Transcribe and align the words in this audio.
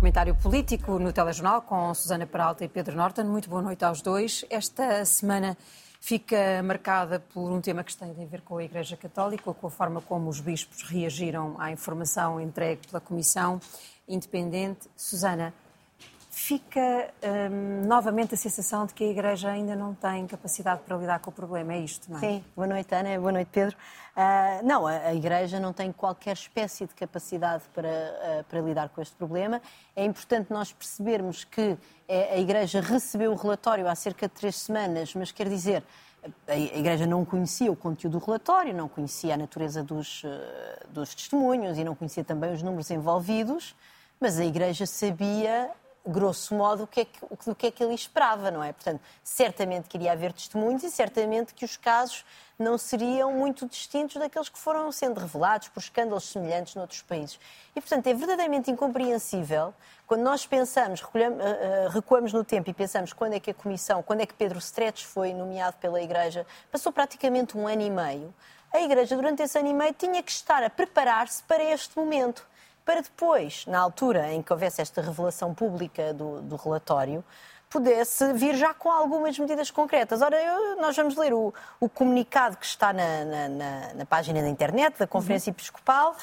comentário 0.00 0.34
político 0.34 0.98
no 0.98 1.12
Telejornal 1.12 1.60
com 1.60 1.92
Susana 1.92 2.26
Peralta 2.26 2.64
e 2.64 2.68
Pedro 2.68 2.96
Norton. 2.96 3.24
Muito 3.24 3.50
boa 3.50 3.60
noite 3.60 3.84
aos 3.84 4.00
dois. 4.00 4.46
Esta 4.48 5.04
semana 5.04 5.58
fica 6.00 6.62
marcada 6.64 7.20
por 7.20 7.52
um 7.52 7.60
tema 7.60 7.84
que 7.84 7.94
tem 7.94 8.10
a 8.10 8.26
ver 8.26 8.40
com 8.40 8.56
a 8.56 8.64
Igreja 8.64 8.96
Católica, 8.96 9.52
com 9.52 9.66
a 9.66 9.70
forma 9.70 10.00
como 10.00 10.30
os 10.30 10.40
bispos 10.40 10.84
reagiram 10.84 11.54
à 11.60 11.70
informação 11.70 12.40
entregue 12.40 12.88
pela 12.88 12.98
Comissão 12.98 13.60
Independente. 14.08 14.88
Susana, 14.96 15.52
fica 16.40 17.12
hum, 17.22 17.86
novamente 17.86 18.34
a 18.34 18.36
sensação 18.36 18.86
de 18.86 18.94
que 18.94 19.04
a 19.04 19.06
Igreja 19.06 19.50
ainda 19.50 19.76
não 19.76 19.94
tem 19.94 20.26
capacidade 20.26 20.80
para 20.86 20.96
lidar 20.96 21.18
com 21.20 21.30
o 21.30 21.32
problema. 21.32 21.74
É 21.74 21.80
isto, 21.80 22.10
não 22.10 22.16
é? 22.16 22.20
Sim. 22.20 22.44
Boa 22.56 22.66
noite, 22.66 22.94
Ana. 22.94 23.20
Boa 23.20 23.30
noite, 23.30 23.48
Pedro. 23.52 23.76
Uh, 24.16 24.66
não, 24.66 24.86
a, 24.86 24.92
a, 24.92 25.14
Igreja 25.14 25.60
não 25.60 25.72
tem 25.72 25.92
qualquer 25.92 26.32
espécie 26.32 26.86
de 26.86 26.94
capacidade 26.94 27.64
para, 27.74 27.88
uh, 27.88 28.44
para 28.44 28.60
lidar 28.60 28.88
com 28.88 29.02
este 29.02 29.14
problema. 29.16 29.60
É 29.94 30.02
importante 30.04 30.50
nós 30.50 30.72
percebermos 30.72 31.44
que 31.44 31.76
a 32.08 32.38
Igreja 32.38 32.80
recebeu 32.80 33.32
o 33.32 33.36
relatório 33.36 33.86
há 33.86 33.94
cerca 33.94 34.26
de 34.26 34.34
três 34.34 34.56
semanas, 34.56 35.14
mas 35.14 35.30
quer 35.30 35.48
dizer, 35.48 35.84
a 36.48 36.56
Igreja 36.56 37.06
não 37.06 37.24
conhecia 37.24 37.70
o 37.70 37.76
conteúdo 37.76 38.18
do 38.18 38.24
relatório, 38.24 38.74
não 38.74 38.88
conhecia 38.88 39.34
a 39.34 39.36
natureza 39.36 39.82
dos, 39.82 40.24
uh, 40.24 40.28
dos 40.88 41.14
testemunhos 41.14 41.76
e 41.76 41.84
não 41.84 41.94
conhecia 41.94 42.24
também 42.24 42.52
os 42.52 42.62
números 42.62 42.90
envolvidos, 42.90 43.76
mas 44.18 44.38
a 44.38 44.44
Igreja 44.44 44.86
sabia 44.86 45.70
grosso 46.06 46.54
modo, 46.54 46.84
o 46.84 46.86
que, 46.86 47.00
é 47.00 47.04
que, 47.04 47.54
que 47.54 47.66
é 47.66 47.70
que 47.70 47.84
ele 47.84 47.94
esperava, 47.94 48.50
não 48.50 48.62
é? 48.62 48.72
Portanto, 48.72 49.00
certamente 49.22 49.88
que 49.88 49.96
iria 49.96 50.12
haver 50.12 50.32
testemunhos 50.32 50.82
e 50.82 50.90
certamente 50.90 51.54
que 51.54 51.64
os 51.64 51.76
casos 51.76 52.24
não 52.58 52.76
seriam 52.76 53.32
muito 53.32 53.66
distintos 53.66 54.16
daqueles 54.16 54.48
que 54.48 54.58
foram 54.58 54.90
sendo 54.92 55.18
revelados 55.18 55.68
por 55.68 55.80
escândalos 55.80 56.24
semelhantes 56.24 56.74
noutros 56.74 57.02
países. 57.02 57.38
E, 57.74 57.80
portanto, 57.80 58.06
é 58.06 58.14
verdadeiramente 58.14 58.70
incompreensível 58.70 59.74
quando 60.06 60.22
nós 60.22 60.44
pensamos, 60.44 61.00
eh, 61.14 61.20
eh, 61.20 61.88
recuamos 61.90 62.32
no 62.32 62.42
tempo 62.44 62.68
e 62.68 62.74
pensamos 62.74 63.12
quando 63.12 63.34
é 63.34 63.40
que 63.40 63.52
a 63.52 63.54
Comissão, 63.54 64.02
quando 64.02 64.20
é 64.20 64.26
que 64.26 64.34
Pedro 64.34 64.58
Stretes 64.58 65.04
foi 65.04 65.32
nomeado 65.32 65.76
pela 65.76 66.02
Igreja, 66.02 66.44
passou 66.70 66.92
praticamente 66.92 67.56
um 67.56 67.68
ano 67.68 67.82
e 67.82 67.90
meio. 67.90 68.34
A 68.72 68.80
Igreja, 68.80 69.16
durante 69.16 69.42
esse 69.42 69.58
ano 69.58 69.68
e 69.68 69.74
meio, 69.74 69.94
tinha 69.94 70.22
que 70.22 70.30
estar 70.30 70.62
a 70.62 70.68
preparar-se 70.68 71.42
para 71.44 71.62
este 71.62 71.96
momento 71.96 72.44
para 72.90 73.02
depois, 73.02 73.64
na 73.66 73.78
altura 73.78 74.32
em 74.32 74.42
que 74.42 74.52
houvesse 74.52 74.82
esta 74.82 75.00
revelação 75.00 75.54
pública 75.54 76.12
do, 76.12 76.42
do 76.42 76.56
relatório, 76.56 77.24
pudesse 77.68 78.32
vir 78.32 78.56
já 78.56 78.74
com 78.74 78.90
algumas 78.90 79.38
medidas 79.38 79.70
concretas. 79.70 80.20
Ora, 80.22 80.36
eu, 80.42 80.76
nós 80.78 80.96
vamos 80.96 81.16
ler 81.16 81.32
o, 81.32 81.54
o 81.78 81.88
comunicado 81.88 82.56
que 82.56 82.66
está 82.66 82.92
na, 82.92 83.24
na, 83.24 83.48
na, 83.48 83.94
na, 83.94 84.04
página 84.04 84.42
da 84.42 84.48
internet 84.48 84.98
da 84.98 85.06
Conferência 85.06 85.50
uhum. 85.50 85.54
Episcopal. 85.54 86.16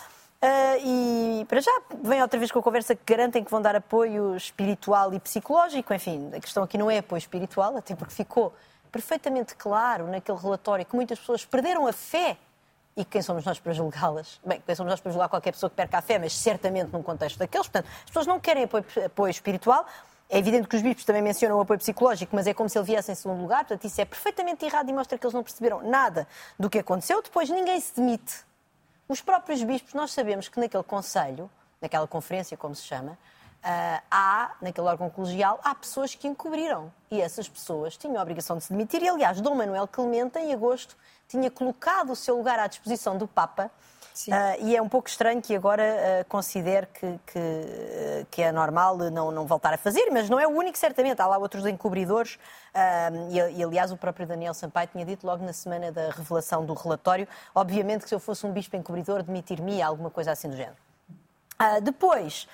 Uh, 0.43 1.39
e 1.41 1.45
para 1.45 1.61
já 1.61 1.71
vem 2.03 2.21
outra 2.21 2.38
vez 2.38 2.51
com 2.51 2.59
a 2.59 2.63
conversa 2.63 2.93
que 2.93 3.01
garantem 3.05 3.45
que 3.45 3.49
vão 3.49 3.61
dar 3.61 3.77
apoio 3.77 4.35
espiritual 4.35 5.13
e 5.13 5.21
psicológico. 5.21 5.93
Enfim, 5.93 6.31
a 6.35 6.39
questão 6.41 6.63
aqui 6.63 6.77
não 6.77 6.91
é 6.91 6.97
apoio 6.97 7.17
espiritual, 7.17 7.77
até 7.77 7.95
porque 7.95 8.13
ficou 8.13 8.53
perfeitamente 8.91 9.55
claro 9.55 10.07
naquele 10.07 10.38
relatório 10.38 10.85
que 10.85 10.97
muitas 10.97 11.17
pessoas 11.17 11.45
perderam 11.45 11.88
a 11.88 11.93
fé 11.93 12.35
e 12.98 13.06
quem 13.06 13.22
somos 13.22 13.45
nós 13.45 13.59
para 13.59 13.73
julgá-las? 13.73 14.42
Bem, 14.44 14.59
quem 14.66 14.73
somos 14.73 14.90
nós 14.90 15.00
para 15.00 15.12
julgar 15.12 15.30
qualquer 15.30 15.52
pessoa 15.52 15.70
que 15.70 15.76
perca 15.76 16.00
a 16.00 16.02
fé, 16.02 16.17
mas 16.17 16.34
certamente 16.34 16.92
num 16.92 17.03
contexto 17.03 17.38
daqueles. 17.38 17.67
Portanto, 17.67 17.88
as 18.00 18.06
pessoas 18.06 18.26
não 18.26 18.40
querem 18.40 18.64
apoio, 18.64 18.84
apoio 19.06 19.30
espiritual. 19.30 19.86
É 20.28 20.40
evidente 20.40 20.67
que 20.67 20.76
os 20.76 20.81
bispos 20.81 21.06
também 21.06 21.22
mencionam 21.22 21.58
o 21.58 21.62
apoio 21.62 21.78
psicológico, 21.78 22.36
mas 22.36 22.48
é 22.48 22.56
como 22.56 22.68
se 22.68 22.75
ele 22.75 22.86
viesse 22.86 23.12
em 23.12 23.16
segundo 23.16 23.40
lugar. 23.40 23.59
Portanto, 23.59 23.86
isso 23.86 24.02
é 24.02 24.06
perfeitamente 24.06 24.66
errado 24.66 24.90
e 24.90 24.94
mostra 24.94 25.16
que 25.16 25.23
eles 25.23 25.34
não 25.34 25.44
perceberam 25.44 25.88
nada 25.88 26.28
do 26.59 26.72
que 26.72 26.80
aconteceu. 26.80 27.22
Depois, 27.22 27.52
ninguém 27.52 27.80
se 27.80 27.95
demite. 27.95 28.44
Os 29.08 29.22
próprios 29.22 29.62
bispos, 29.62 29.94
nós 29.94 30.12
sabemos 30.12 30.50
que 30.50 30.59
naquele 30.59 30.84
conselho, 30.84 31.50
naquela 31.80 32.08
conferência, 32.08 32.58
como 32.58 32.73
se 32.75 32.84
chama, 32.84 33.16
Uh, 33.58 34.00
há, 34.09 34.56
naquele 34.62 34.88
órgão 34.88 35.09
colegial, 35.09 35.59
há 35.64 35.73
pessoas 35.75 36.14
que 36.16 36.28
encobriram. 36.28 36.94
E 37.09 37.20
essas 37.20 37.50
pessoas 37.50 37.98
tinham 37.98 38.18
a 38.18 38.22
obrigação 38.22 38.58
de 38.58 38.64
se 38.64 38.72
demitir. 38.72 39.02
E, 39.02 39.09
aliás, 39.09 39.42
Dom 39.42 39.56
Manuel 39.56 39.88
Clemente, 39.88 40.38
em 40.40 40.53
agosto, 40.53 40.96
tinha 41.27 41.51
colocado 41.51 42.11
o 42.11 42.15
seu 42.15 42.38
lugar 42.38 42.59
à 42.59 42.67
disposição 42.67 43.17
do 43.17 43.27
Papa. 43.27 43.69
Uh, 44.27 44.65
e 44.65 44.75
é 44.75 44.81
um 44.81 44.89
pouco 44.89 45.07
estranho 45.07 45.39
que 45.39 45.55
agora 45.55 45.83
uh, 45.83 46.25
considere 46.27 46.88
que, 46.88 47.19
que, 47.27 48.25
que, 48.31 48.41
é 48.41 48.51
normal 48.51 48.97
não, 48.97 49.29
não 49.29 49.45
voltar 49.45 49.73
a 49.75 49.77
fazer, 49.77 50.09
mas 50.11 50.27
não 50.27 50.39
é 50.39 50.47
o 50.47 50.49
único, 50.49 50.75
certamente. 50.75 51.21
Há 51.21 51.27
lá 51.27 51.38
outros 51.38 51.67
encobridores. 51.67 52.39
E, 53.29 53.59
e, 53.59 53.63
aliás, 53.63 53.91
o 53.91 53.97
próprio 53.97 54.25
Daniel 54.25 54.55
Sampaio 54.55 54.88
tinha 54.91 55.05
dito 55.05 55.25
logo 55.25 55.45
na 55.45 55.53
semana 55.53 55.91
da 55.91 56.09
revelação 56.09 56.65
do 56.65 56.73
relatório: 56.73 57.27
obviamente 57.53 58.03
que 58.03 58.09
se 58.09 58.15
eu 58.15 58.19
fosse 58.19 58.45
um 58.45 58.51
bispo 58.51 58.75
encobridor, 58.75 59.21
demitir-me 59.21 59.81
alguma 59.81 60.09
coisa 60.09 60.31
assim 60.31 60.49
do 60.49 60.55
género. 60.55 60.77
depois. 61.83 62.47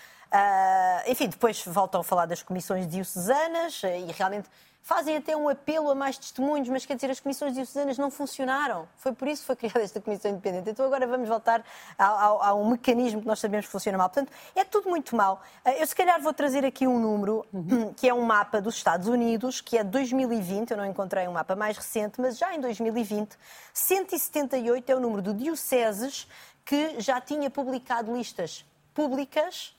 enfim, 1.07 1.29
depois 1.29 1.63
voltam 1.65 2.01
a 2.01 2.03
falar 2.03 2.25
das 2.25 2.41
comissões 2.41 2.87
diocesanas 2.87 3.81
e 3.83 4.11
realmente 4.11 4.49
fazem 4.83 5.15
até 5.15 5.35
um 5.35 5.47
apelo 5.47 5.89
a 5.89 5.95
mais 5.95 6.17
testemunhos, 6.17 6.67
mas 6.67 6.85
quer 6.85 6.95
dizer, 6.95 7.09
as 7.09 7.19
comissões 7.19 7.53
diocesanas 7.53 7.97
não 7.97 8.11
funcionaram. 8.11 8.87
Foi 8.97 9.13
por 9.13 9.29
isso 9.29 9.41
que 9.41 9.47
foi 9.47 9.55
criada 9.69 9.81
esta 9.81 10.01
comissão 10.01 10.29
independente. 10.29 10.69
Então 10.69 10.85
agora 10.85 11.07
vamos 11.07 11.27
voltar 11.27 11.65
a, 11.97 12.53
um 12.53 12.71
mecanismo 12.71 13.21
que 13.21 13.27
nós 13.27 13.39
sabemos 13.39 13.65
que 13.65 13.71
funciona 13.71 13.97
mal. 13.97 14.09
Portanto, 14.09 14.31
é 14.53 14.65
tudo 14.65 14.89
muito 14.89 15.15
mal. 15.15 15.41
Eh, 15.63 15.81
eu 15.81 15.87
se 15.87 15.95
calhar 15.95 16.21
vou 16.21 16.33
trazer 16.33 16.65
aqui 16.65 16.85
um 16.85 16.99
número, 16.99 17.45
uhum. 17.53 17.93
que 17.93 18.09
é 18.09 18.13
um 18.13 18.23
mapa 18.23 18.61
dos 18.61 18.75
Estados 18.75 19.07
Unidos, 19.07 19.61
que 19.61 19.77
é 19.77 19.83
de 19.83 19.89
2020, 19.89 20.71
eu 20.71 20.77
não 20.77 20.85
encontrei 20.85 21.27
um 21.29 21.31
mapa 21.31 21.55
mais 21.55 21.77
recente, 21.77 22.19
mas 22.19 22.37
já 22.37 22.53
em 22.53 22.59
2020, 22.59 23.37
178 23.73 24.91
é 24.91 24.95
o 24.95 24.99
número 24.99 25.21
de 25.21 25.33
dioceses 25.33 26.27
que 26.65 26.99
já 26.99 27.21
tinha 27.21 27.49
publicado 27.49 28.13
listas 28.13 28.65
públicas 28.93 29.73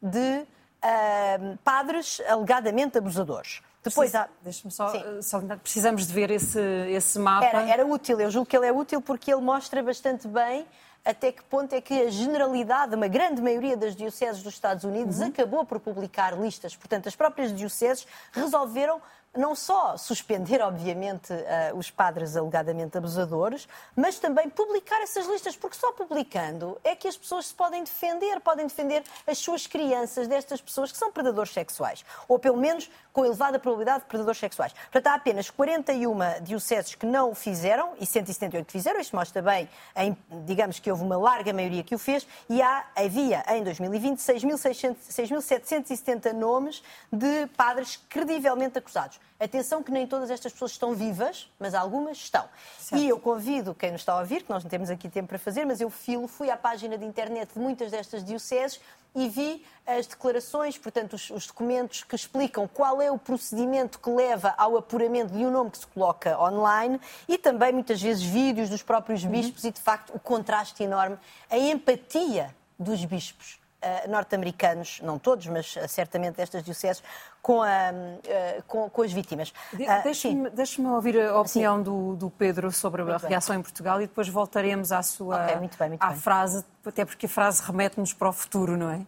de 0.00 0.44
uh, 0.82 1.58
padres 1.64 2.20
alegadamente 2.28 2.98
abusadores. 2.98 3.62
Depois 3.82 4.14
há... 4.14 4.28
Deixa-me 4.42 4.70
só 4.72 4.92
uh, 4.92 5.22
salientar, 5.22 5.58
precisamos 5.58 6.06
de 6.06 6.12
ver 6.12 6.30
esse, 6.30 6.60
esse 6.90 7.18
mapa. 7.18 7.46
Era, 7.46 7.68
era 7.68 7.86
útil, 7.86 8.20
eu 8.20 8.30
julgo 8.30 8.46
que 8.46 8.56
ele 8.56 8.66
é 8.66 8.72
útil 8.72 9.00
porque 9.00 9.32
ele 9.32 9.40
mostra 9.42 9.82
bastante 9.82 10.28
bem 10.28 10.66
até 11.04 11.32
que 11.32 11.42
ponto 11.42 11.74
é 11.74 11.80
que 11.80 12.02
a 12.02 12.10
generalidade, 12.10 12.94
uma 12.94 13.08
grande 13.08 13.42
maioria 13.42 13.76
das 13.76 13.96
dioceses 13.96 14.42
dos 14.42 14.54
Estados 14.54 14.84
Unidos 14.84 15.18
uhum. 15.18 15.26
acabou 15.26 15.64
por 15.64 15.80
publicar 15.80 16.38
listas. 16.38 16.76
Portanto, 16.76 17.08
as 17.08 17.16
próprias 17.16 17.52
dioceses 17.52 18.06
resolveram 18.32 19.00
não 19.34 19.54
só 19.54 19.96
suspender, 19.96 20.60
obviamente, 20.60 21.32
uh, 21.32 21.76
os 21.76 21.90
padres 21.90 22.36
alegadamente 22.36 22.98
abusadores, 22.98 23.66
mas 23.96 24.18
também 24.18 24.50
publicar 24.50 25.00
essas 25.00 25.26
listas, 25.26 25.56
porque 25.56 25.74
só 25.76 25.90
publicando 25.92 26.78
é 26.84 26.94
que 26.94 27.08
as 27.08 27.16
pessoas 27.16 27.46
se 27.46 27.54
podem 27.54 27.82
defender, 27.82 28.40
podem 28.40 28.66
defender 28.66 29.02
as 29.26 29.38
suas 29.38 29.66
crianças 29.66 30.28
destas 30.28 30.60
pessoas 30.60 30.92
que 30.92 30.98
são 30.98 31.10
predadores 31.10 31.50
sexuais, 31.52 32.04
ou 32.28 32.38
pelo 32.38 32.58
menos 32.58 32.90
com 33.10 33.24
elevada 33.24 33.58
probabilidade 33.58 34.00
de 34.00 34.06
predadores 34.06 34.38
sexuais. 34.38 34.72
Portanto, 34.72 35.06
há 35.06 35.14
apenas 35.14 35.48
41 35.48 36.42
dioceses 36.42 36.94
que 36.94 37.06
não 37.06 37.30
o 37.30 37.34
fizeram 37.34 37.94
e 37.98 38.04
178 38.06 38.66
que 38.66 38.72
fizeram. 38.72 39.00
Isto 39.00 39.16
mostra 39.16 39.40
bem, 39.40 39.66
em, 39.96 40.14
digamos 40.44 40.78
que 40.78 40.90
houve 40.90 41.04
uma 41.04 41.16
larga 41.16 41.54
maioria 41.54 41.82
que 41.82 41.94
o 41.94 41.98
fez, 41.98 42.26
e 42.48 42.60
há, 42.60 42.84
havia 42.94 43.42
em 43.48 43.62
2020 43.62 44.18
6.770 44.18 46.32
nomes 46.32 46.82
de 47.10 47.46
padres 47.56 47.98
credivelmente 48.08 48.78
acusados. 48.78 49.21
Atenção 49.38 49.82
que 49.82 49.90
nem 49.90 50.06
todas 50.06 50.30
estas 50.30 50.52
pessoas 50.52 50.70
estão 50.70 50.94
vivas, 50.94 51.50
mas 51.58 51.74
algumas 51.74 52.16
estão. 52.16 52.48
Certo. 52.78 53.02
E 53.02 53.08
eu 53.08 53.18
convido 53.18 53.74
quem 53.74 53.90
nos 53.90 54.02
está 54.02 54.12
a 54.12 54.20
ouvir, 54.20 54.44
que 54.44 54.50
nós 54.50 54.62
não 54.62 54.70
temos 54.70 54.88
aqui 54.88 55.08
tempo 55.08 55.28
para 55.28 55.38
fazer, 55.38 55.64
mas 55.64 55.80
eu 55.80 55.90
filo, 55.90 56.28
fui 56.28 56.48
à 56.48 56.56
página 56.56 56.96
de 56.96 57.04
internet 57.04 57.54
de 57.54 57.58
muitas 57.58 57.90
destas 57.90 58.24
dioceses 58.24 58.80
e 59.14 59.28
vi 59.28 59.64
as 59.86 60.06
declarações, 60.06 60.78
portanto, 60.78 61.14
os, 61.14 61.28
os, 61.30 61.46
documentos 61.46 62.04
que 62.04 62.14
explicam 62.14 62.68
qual 62.68 63.02
é 63.02 63.10
o 63.10 63.18
procedimento 63.18 63.98
que 63.98 64.08
leva 64.08 64.54
ao 64.56 64.76
apuramento 64.76 65.32
de 65.32 65.44
um 65.44 65.50
nome 65.50 65.70
que 65.70 65.78
se 65.78 65.86
coloca 65.88 66.40
online 66.40 67.00
e 67.28 67.36
também, 67.36 67.72
muitas 67.72 68.00
vezes, 68.00 68.22
vídeos 68.22 68.70
dos 68.70 68.82
próprios 68.82 69.24
uhum. 69.24 69.30
bispos 69.30 69.64
uhum. 69.64 69.70
e, 69.70 69.72
de 69.72 69.80
facto, 69.80 70.14
o 70.14 70.20
contraste 70.20 70.82
enorme, 70.82 71.18
a 71.50 71.58
empatia 71.58 72.54
dos 72.78 73.04
bispos. 73.04 73.60
Uh, 73.82 74.08
norte-americanos, 74.08 75.00
não 75.02 75.18
todos, 75.18 75.48
mas 75.48 75.74
uh, 75.74 75.88
certamente 75.88 76.40
estas 76.40 76.62
dioceses, 76.62 77.02
com, 77.42 77.60
a, 77.60 77.90
uh, 77.90 78.62
com, 78.68 78.88
com, 78.88 79.02
as 79.02 79.12
vítimas. 79.12 79.52
De, 79.72 79.84
Deixe-me 80.04 80.48
deixe 80.50 80.80
ouvir 80.80 81.20
a 81.20 81.40
opinião 81.40 81.82
do, 81.82 82.14
do, 82.14 82.30
Pedro 82.30 82.70
sobre 82.70 83.02
muito 83.02 83.24
a 83.24 83.28
reação 83.28 83.54
bem. 83.54 83.60
em 83.60 83.62
Portugal 83.62 84.00
e 84.00 84.06
depois 84.06 84.28
voltaremos 84.28 84.92
à 84.92 85.02
sua 85.02 85.44
okay, 85.44 85.56
muito 85.56 85.76
bem, 85.76 85.88
muito 85.90 86.02
à 86.02 86.10
bem. 86.10 86.18
frase, 86.18 86.64
até 86.86 87.04
porque 87.04 87.26
a 87.26 87.28
frase 87.28 87.60
remete-nos 87.62 88.12
para 88.12 88.28
o 88.28 88.32
futuro, 88.32 88.76
não 88.76 88.90
é? 88.90 89.04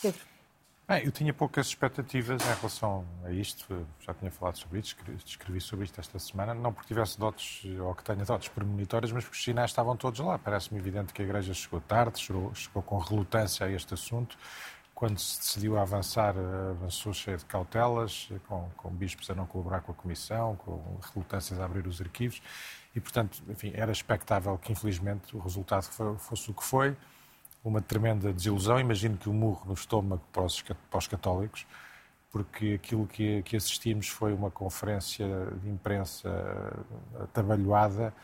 Pedro. 0.00 0.20
Bem, 0.86 1.02
eu 1.02 1.10
tinha 1.10 1.32
poucas 1.32 1.68
expectativas 1.68 2.42
em 2.42 2.54
relação 2.56 3.06
a 3.24 3.30
isto, 3.30 3.86
já 4.00 4.12
tinha 4.12 4.30
falado 4.30 4.58
sobre 4.58 4.80
isto, 4.80 5.02
escrevi 5.24 5.58
sobre 5.58 5.86
isto 5.86 5.98
esta 5.98 6.18
semana, 6.18 6.52
não 6.52 6.74
porque 6.74 6.88
tivesse 6.88 7.18
dotes, 7.18 7.64
ou 7.80 7.94
que 7.94 8.04
tenha 8.04 8.22
dotes 8.22 8.48
premonitórias, 8.48 9.10
mas 9.10 9.24
porque 9.24 9.38
os 9.38 9.42
sinais 9.42 9.70
estavam 9.70 9.96
todos 9.96 10.20
lá. 10.20 10.38
Parece-me 10.38 10.78
evidente 10.78 11.14
que 11.14 11.22
a 11.22 11.24
Igreja 11.24 11.54
chegou 11.54 11.80
tarde, 11.80 12.20
chegou, 12.20 12.54
chegou 12.54 12.82
com 12.82 12.98
relutância 12.98 13.64
a 13.64 13.70
este 13.70 13.94
assunto. 13.94 14.36
Quando 14.94 15.18
se 15.18 15.38
decidiu 15.38 15.76
avançar, 15.76 16.36
avançou 16.70 17.12
cheio 17.12 17.36
de 17.36 17.44
cautelas, 17.46 18.28
com, 18.46 18.70
com 18.76 18.90
bispos 18.90 19.28
a 19.28 19.34
não 19.34 19.44
colaborar 19.44 19.80
com 19.80 19.90
a 19.90 19.94
Comissão, 19.94 20.54
com 20.56 20.98
relutâncias 21.12 21.58
a 21.58 21.64
abrir 21.64 21.86
os 21.86 22.00
arquivos, 22.00 22.40
e, 22.94 23.00
portanto, 23.00 23.42
enfim, 23.48 23.72
era 23.74 23.90
expectável 23.90 24.56
que, 24.56 24.70
infelizmente, 24.70 25.36
o 25.36 25.40
resultado 25.40 25.82
fosse 26.18 26.50
o 26.50 26.54
que 26.54 26.62
foi 26.62 26.96
uma 27.64 27.80
tremenda 27.80 28.32
desilusão. 28.32 28.78
Imagino 28.78 29.16
que 29.16 29.28
o 29.28 29.32
murro 29.32 29.66
no 29.66 29.74
estômago 29.74 30.22
para 30.32 30.42
os, 30.42 30.62
para 30.62 30.98
os 30.98 31.08
católicos, 31.08 31.66
porque 32.30 32.74
aquilo 32.82 33.06
que, 33.06 33.42
que, 33.42 33.56
assistimos 33.56 34.08
foi 34.08 34.32
uma 34.32 34.50
conferência 34.50 35.26
de 35.62 35.70
imprensa 35.70 36.30
atabalhoada, 37.20 38.14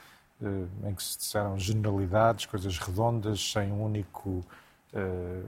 em 0.85 0.95
que 0.95 1.03
se 1.03 1.19
disseram 1.19 1.59
generalidades, 1.59 2.47
coisas 2.47 2.79
redondas, 2.79 3.53
sem 3.53 3.71
um 3.73 3.85
único 3.85 4.41
eh, 4.41 4.55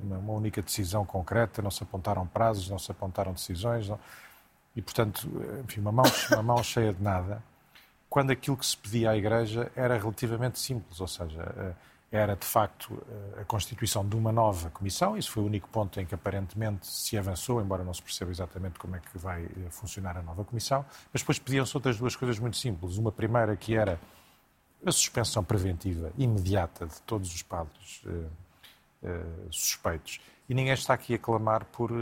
uma 0.03 0.33
única 0.33 0.62
decisão 0.62 1.05
concreta, 1.05 1.61
não 1.61 1.71
se 1.71 1.83
apontaram 1.83 2.27
prazos, 2.27 2.69
não 2.69 2.79
se 2.79 2.91
apontaram 2.91 3.33
decisões, 3.33 3.89
não... 3.89 3.99
e, 4.77 4.83
portanto, 4.83 5.29
enfim, 5.65 5.81
uma 5.81 5.93
mão, 5.93 6.05
uma 6.31 6.43
mão 6.43 6.62
cheia 6.62 6.93
de 6.93 7.03
nada, 7.03 7.43
quando 8.12 8.31
aquilo 8.31 8.59
que 8.59 8.67
se 8.67 8.77
pedia 8.77 9.11
à 9.11 9.17
Igreja 9.17 9.73
era 9.75 9.97
relativamente 9.97 10.59
simples, 10.61 11.00
ou 11.00 11.09
seja, 11.09 11.41
eh, 11.56 11.73
era 12.12 12.37
de 12.37 12.44
facto 12.44 13.03
eh, 13.09 13.41
a 13.41 13.44
constituição 13.47 14.06
de 14.06 14.15
uma 14.15 14.31
nova 14.31 14.69
comissão, 14.69 15.17
isso 15.17 15.31
foi 15.31 15.43
o 15.43 15.47
único 15.47 15.67
ponto 15.71 15.99
em 15.99 16.05
que 16.05 16.15
aparentemente 16.15 16.87
se 16.87 17.17
avançou, 17.17 17.59
embora 17.62 17.83
não 17.83 17.94
se 17.94 18.03
perceba 18.03 18.31
exatamente 18.31 18.79
como 18.79 18.97
é 18.97 19.00
que 19.00 19.17
vai 19.17 19.49
funcionar 19.71 20.19
a 20.19 20.23
nova 20.23 20.44
comissão, 20.44 20.85
mas 21.11 21.23
depois 21.23 21.39
pediam-se 21.39 21.75
outras 21.75 21.97
duas 21.97 22.15
coisas 22.15 22.39
muito 22.39 22.59
simples. 22.59 22.99
Uma 22.99 23.11
primeira 23.11 23.56
que 23.56 23.75
era 23.75 23.99
a 24.85 24.93
suspensão 24.93 25.43
preventiva 25.43 26.12
imediata 26.19 26.87
de 26.87 27.00
todos 27.03 27.35
os 27.35 27.43
padres 27.43 28.03
eh, 28.06 28.27
suspeitos. 29.50 30.20
E 30.49 30.54
ninguém 30.54 30.75
está 30.75 30.93
aqui 30.93 31.14
a 31.14 31.19
clamar 31.19 31.64
por 31.64 31.90
uh, 31.90 31.96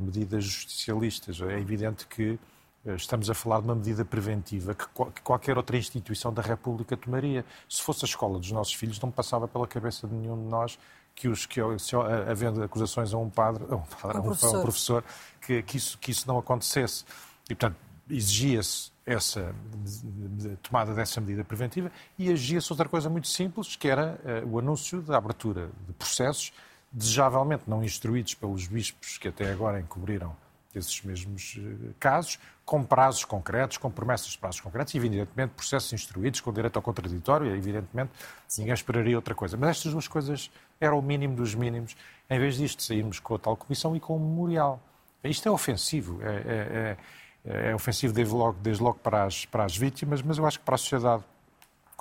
medidas 0.00 0.44
justicialistas. 0.44 1.40
É 1.40 1.58
evidente 1.58 2.06
que 2.06 2.38
uh, 2.84 2.94
estamos 2.94 3.28
a 3.28 3.34
falar 3.34 3.60
de 3.60 3.66
uma 3.66 3.74
medida 3.74 4.04
preventiva 4.04 4.74
que, 4.74 4.86
que, 4.86 5.20
qualquer 5.22 5.56
outra 5.56 5.76
instituição 5.76 6.32
da 6.32 6.40
República 6.40 6.96
tomaria. 6.96 7.44
Se 7.68 7.82
fosse 7.82 8.04
a 8.04 8.08
escola 8.08 8.38
dos 8.38 8.50
nossos 8.52 8.72
filhos, 8.74 8.98
não 9.00 9.10
passava 9.10 9.46
pela 9.46 9.66
cabeça 9.66 10.06
de 10.06 10.14
nenhum 10.14 10.36
de 10.44 10.48
nós 10.48 10.78
que, 11.14 11.28
os, 11.28 11.46
que 11.46 11.60
se, 11.78 11.94
havendo 12.30 12.62
acusações 12.62 13.12
a 13.12 13.18
um 13.18 13.28
padre, 13.28 13.64
a 13.68 13.76
um, 13.76 13.82
padre, 13.82 14.18
um, 14.18 14.22
professor, 14.22 14.58
um 14.58 14.62
professor 14.62 15.04
que, 15.40 15.62
que, 15.62 15.76
isso, 15.76 15.98
que 15.98 16.10
isso 16.10 16.26
não 16.26 16.38
acontecesse. 16.38 17.04
E, 17.50 17.54
portanto, 17.54 17.76
exigia-se 18.08 18.93
essa 19.06 19.54
tomada 20.62 20.94
dessa 20.94 21.20
medida 21.20 21.44
preventiva 21.44 21.90
e 22.18 22.32
agia-se 22.32 22.72
outra 22.72 22.88
coisa 22.88 23.10
muito 23.10 23.28
simples, 23.28 23.76
que 23.76 23.88
era 23.88 24.18
uh, 24.44 24.48
o 24.48 24.58
anúncio 24.58 25.02
da 25.02 25.18
abertura 25.18 25.68
de 25.86 25.92
processos, 25.92 26.52
desejavelmente 26.90 27.64
não 27.66 27.84
instruídos 27.84 28.34
pelos 28.34 28.66
bispos 28.66 29.18
que 29.18 29.28
até 29.28 29.50
agora 29.50 29.80
encobriram 29.80 30.34
esses 30.74 31.02
mesmos 31.02 31.56
uh, 31.58 31.94
casos, 32.00 32.38
com 32.64 32.82
prazos 32.82 33.26
concretos, 33.26 33.76
com 33.76 33.90
promessas 33.90 34.28
de 34.28 34.38
prazos 34.38 34.60
concretos 34.60 34.94
e, 34.94 34.96
evidentemente, 34.96 35.52
processos 35.54 35.92
instruídos 35.92 36.40
com 36.40 36.50
direito 36.50 36.76
ao 36.76 36.82
contraditório, 36.82 37.54
e, 37.54 37.58
evidentemente, 37.58 38.10
ninguém 38.56 38.72
esperaria 38.72 39.16
outra 39.16 39.34
coisa. 39.34 39.54
Mas 39.56 39.70
estas 39.70 39.92
duas 39.92 40.08
coisas 40.08 40.50
eram 40.80 40.98
o 40.98 41.02
mínimo 41.02 41.36
dos 41.36 41.54
mínimos. 41.54 41.94
Em 42.30 42.38
vez 42.38 42.56
disto, 42.56 42.82
saímos 42.82 43.20
com 43.20 43.34
a 43.34 43.38
tal 43.38 43.54
comissão 43.54 43.94
e 43.94 44.00
com 44.00 44.16
o 44.16 44.20
memorial. 44.20 44.80
Isto 45.22 45.48
é 45.48 45.52
ofensivo. 45.52 46.22
é, 46.22 46.26
é, 46.26 46.36
é 46.36 46.96
é 47.44 47.74
ofensivo 47.74 48.12
desde 48.12 48.34
logo, 48.34 48.58
desde 48.62 48.82
logo 48.82 48.98
para, 48.98 49.24
as, 49.24 49.44
para 49.44 49.64
as 49.64 49.76
vítimas, 49.76 50.22
mas 50.22 50.38
eu 50.38 50.46
acho 50.46 50.58
que 50.58 50.64
para 50.64 50.76
a 50.76 50.78
sociedade 50.78 51.22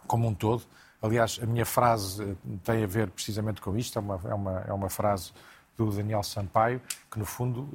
como 0.08 0.28
um 0.28 0.34
todo. 0.34 0.64
Aliás, 1.02 1.40
a 1.42 1.46
minha 1.46 1.66
frase 1.66 2.24
eh, 2.24 2.36
tem 2.64 2.84
a 2.84 2.88
ver 2.88 3.10
precisamente 3.10 3.62
com 3.62 3.76
isto, 3.78 4.00
é 4.00 4.02
uma, 4.02 4.22
é 4.24 4.34
uma, 4.34 4.64
é 4.70 4.74
uma 4.74 4.90
frase 4.90 5.34
do 5.78 5.92
Daniel 5.92 6.24
Sampaio, 6.24 6.82
que 7.12 7.20
no 7.20 7.26
fundo 7.26 7.70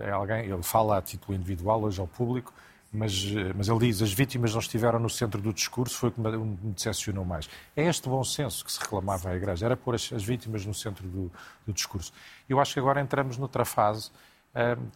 eh, 0.00 0.08
é 0.08 0.10
alguém, 0.10 0.46
ele 0.46 0.62
fala 0.62 0.96
a 0.96 1.02
título 1.02 1.36
individual, 1.36 1.82
hoje 1.82 2.00
ao 2.00 2.06
público, 2.06 2.54
mas, 2.90 3.12
eh, 3.36 3.52
mas 3.54 3.68
ele 3.68 3.78
diz 3.80 4.00
as 4.00 4.12
vítimas 4.12 4.52
não 4.52 4.60
estiveram 4.60 4.98
no 4.98 5.10
centro 5.10 5.42
do 5.42 5.52
discurso, 5.52 5.94
foi 5.96 6.08
o 6.08 6.12
que 6.12 6.20
me 6.20 6.56
decepcionou 6.72 7.24
mais. 7.24 7.50
É 7.76 7.84
este 7.84 8.08
bom 8.08 8.24
senso 8.24 8.64
que 8.64 8.72
se 8.72 8.80
reclamava 8.80 9.28
à 9.28 9.36
Igreja, 9.36 9.66
era 9.66 9.76
pôr 9.76 9.94
as, 9.94 10.10
as 10.12 10.24
vítimas 10.24 10.64
no 10.64 10.72
centro 10.72 11.06
do, 11.06 11.30
do 11.66 11.72
discurso. 11.72 12.12
Eu 12.48 12.58
acho 12.60 12.72
que 12.72 12.80
agora 12.80 13.00
entramos 13.00 13.36
noutra 13.36 13.66
fase 13.66 14.10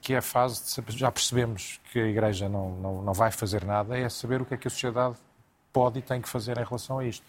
que 0.01 0.15
é 0.15 0.19
a 0.19 0.23
fase 0.23 0.83
de 0.83 0.99
já 0.99 1.11
percebemos 1.13 1.81
que 1.93 2.01
a 2.01 2.07
Igreja 2.07 2.49
não, 2.49 2.71
não, 2.77 3.03
não 3.03 3.13
vai 3.13 3.31
fazer 3.31 3.65
nada, 3.65 3.97
é 3.97 4.09
saber 4.09 4.43
o 4.43 4.45
que 4.45 4.55
é 4.55 4.57
que 4.57 4.67
a 4.67 4.71
sociedade 4.71 5.17
pode 5.73 5.99
e 5.99 6.03
tem 6.03 6.21
que 6.21 6.29
fazer 6.29 6.59
em 6.59 6.65
relação 6.65 6.99
a 6.99 7.05
isto. 7.05 7.25